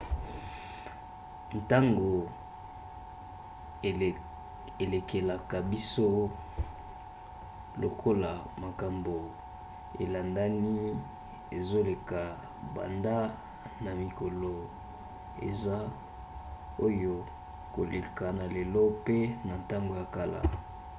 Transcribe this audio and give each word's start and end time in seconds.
ntango 1.57 2.09
elekelaka 4.83 5.57
biso 5.69 6.09
lokola 7.81 8.31
makambo 8.63 9.15
elandani 10.03 10.75
ezoleka 11.57 12.21
banda 12.73 13.17
na 13.83 13.91
mikolo 14.01 14.53
eza 15.49 15.77
oyo 16.85 17.13
koleka 17.75 18.25
na 18.37 18.45
lelo 18.55 18.83
pe 19.05 19.17
na 19.47 19.53
ntango 19.61 19.91
ya 19.99 20.05
kala 20.15 20.39